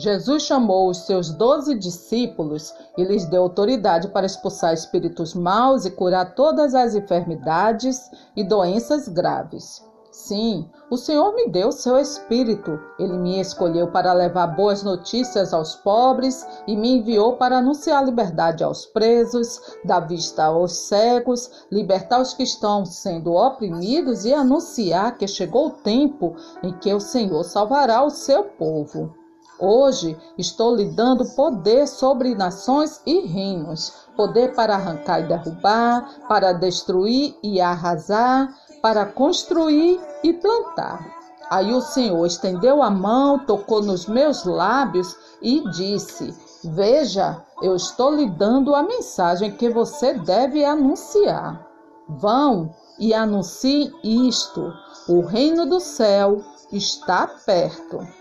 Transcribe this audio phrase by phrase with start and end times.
[0.00, 5.90] Jesus chamou os seus doze discípulos e lhes deu autoridade para expulsar espíritos maus e
[5.90, 9.84] curar todas as enfermidades e doenças graves.
[10.10, 12.80] Sim, o Senhor me deu seu espírito.
[12.98, 18.64] Ele me escolheu para levar boas notícias aos pobres e me enviou para anunciar liberdade
[18.64, 25.28] aos presos, dar vista aos cegos, libertar os que estão sendo oprimidos e anunciar que
[25.28, 29.19] chegou o tempo em que o Senhor salvará o seu povo.
[29.60, 36.54] Hoje estou lhe dando poder sobre nações e reinos, poder para arrancar e derrubar, para
[36.54, 41.20] destruir e arrasar, para construir e plantar.
[41.50, 48.14] Aí o Senhor estendeu a mão, tocou nos meus lábios e disse: Veja, eu estou
[48.14, 51.66] lhe dando a mensagem que você deve anunciar.
[52.08, 54.72] Vão e anuncie isto:
[55.06, 56.40] o reino do céu
[56.72, 58.19] está perto.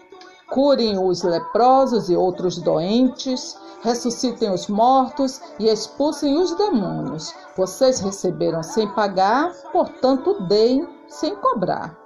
[0.52, 7.34] Curem os leprosos e outros doentes, ressuscitem os mortos e expulsem os demônios.
[7.56, 11.98] Vocês receberam sem pagar, portanto, deem sem cobrar.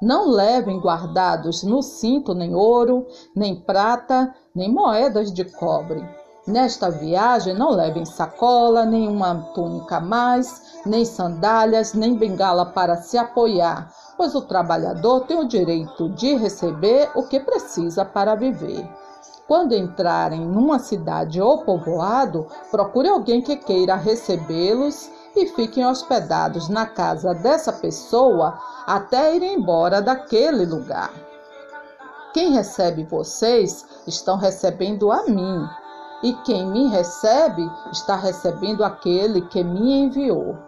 [0.00, 6.06] Não levem guardados no cinto nem ouro, nem prata, nem moedas de cobre.
[6.46, 12.96] Nesta viagem não levem sacola, nem uma túnica a mais, nem sandálias, nem bengala para
[12.98, 18.88] se apoiar, pois o trabalhador tem o direito de receber o que precisa para viver.
[19.48, 26.86] Quando entrarem numa cidade ou povoado, procure alguém que queira recebê-los e fiquem hospedados na
[26.86, 31.10] casa dessa pessoa até ir embora daquele lugar.
[32.32, 35.66] Quem recebe vocês estão recebendo a mim,
[36.26, 40.58] e quem me recebe está recebendo aquele que me enviou.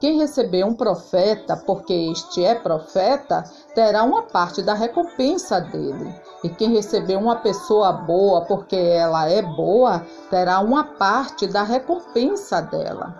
[0.00, 6.12] Quem receber um profeta, porque este é profeta, terá uma parte da recompensa dele.
[6.42, 12.60] E quem receber uma pessoa boa, porque ela é boa, terá uma parte da recompensa
[12.60, 13.14] dela.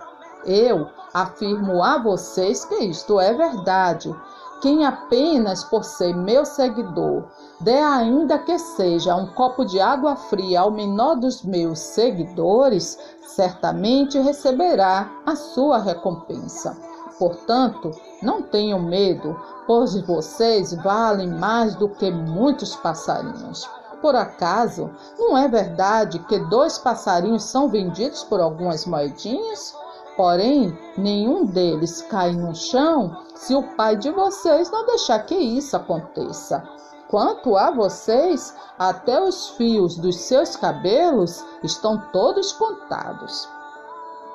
[0.45, 4.15] Eu afirmo a vocês que isto é verdade.
[4.61, 7.25] Quem apenas por ser meu seguidor
[7.59, 14.19] der ainda que seja um copo de água fria ao menor dos meus seguidores, certamente
[14.19, 16.75] receberá a sua recompensa.
[17.19, 23.67] Portanto, não tenham medo, pois vocês valem mais do que muitos passarinhos.
[24.01, 29.75] Por acaso, não é verdade que dois passarinhos são vendidos por algumas moedinhas?
[30.17, 35.77] Porém, nenhum deles cai no chão se o pai de vocês não deixar que isso
[35.77, 36.67] aconteça.
[37.07, 43.47] Quanto a vocês, até os fios dos seus cabelos estão todos contados.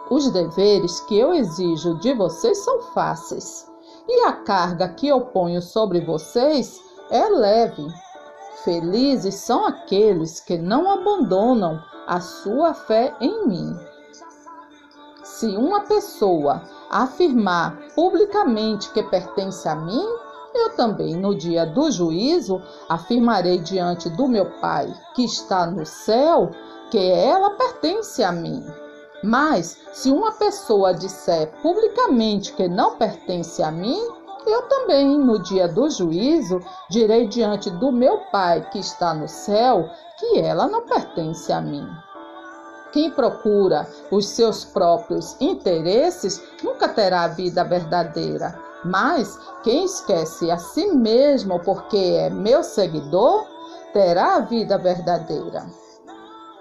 [0.08, 3.68] Os deveres que eu exijo de vocês são fáceis,
[4.08, 7.86] e a carga que eu ponho sobre vocês é leve.
[8.64, 13.91] Felizes são aqueles que não abandonam a sua fé em mim.
[15.38, 20.06] Se uma pessoa afirmar publicamente que pertence a mim,
[20.54, 26.50] eu também, no dia do juízo, afirmarei diante do meu Pai, que está no céu,
[26.90, 28.62] que ela pertence a mim.
[29.24, 34.00] Mas, se uma pessoa disser publicamente que não pertence a mim,
[34.46, 36.60] eu também, no dia do juízo,
[36.90, 39.88] direi diante do meu Pai que está no céu
[40.18, 41.88] que ela não pertence a mim.
[42.92, 48.58] Quem procura os seus próprios interesses nunca terá a vida verdadeira.
[48.84, 53.46] Mas quem esquece a si mesmo porque é meu seguidor,
[53.92, 55.66] terá a vida verdadeira.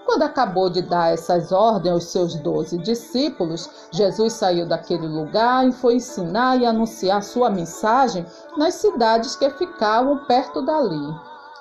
[0.05, 5.71] Quando acabou de dar essas ordens aos seus doze discípulos, Jesus saiu daquele lugar e
[5.71, 8.25] foi ensinar e anunciar sua mensagem
[8.57, 11.15] nas cidades que ficavam perto dali.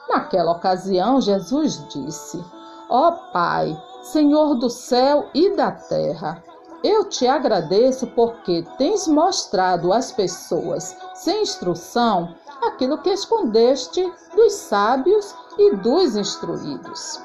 [0.08, 2.44] Naquela ocasião, Jesus disse:
[2.88, 6.42] Ó oh, Pai, Senhor do céu e da terra.
[6.82, 14.02] Eu te agradeço porque tens mostrado às pessoas sem instrução aquilo que escondeste
[14.34, 17.20] dos sábios e dos instruídos.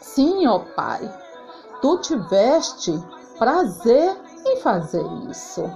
[0.00, 1.10] Sim, ó Pai,
[1.80, 2.92] tu tiveste
[3.38, 4.16] prazer
[4.46, 5.70] em fazer isso.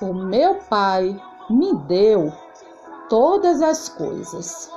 [0.00, 2.32] O meu Pai me deu
[3.08, 4.70] todas as coisas